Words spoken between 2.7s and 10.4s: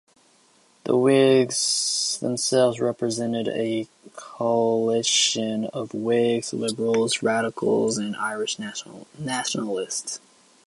represented a coalition of Whigs, Liberals, Radicals, and Irish nationalists.